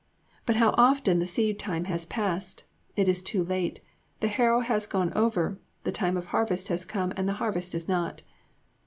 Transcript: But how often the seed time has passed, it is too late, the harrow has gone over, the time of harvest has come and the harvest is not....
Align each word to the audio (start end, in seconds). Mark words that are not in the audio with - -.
But 0.47 0.55
how 0.55 0.73
often 0.79 1.19
the 1.19 1.27
seed 1.27 1.59
time 1.59 1.83
has 1.85 2.07
passed, 2.07 2.63
it 2.95 3.07
is 3.07 3.21
too 3.21 3.43
late, 3.43 3.81
the 4.19 4.29
harrow 4.29 4.61
has 4.61 4.87
gone 4.87 5.13
over, 5.13 5.59
the 5.83 5.91
time 5.91 6.17
of 6.17 6.25
harvest 6.33 6.69
has 6.69 6.85
come 6.85 7.13
and 7.15 7.29
the 7.29 7.33
harvest 7.37 7.75
is 7.75 7.87
not.... 7.87 8.23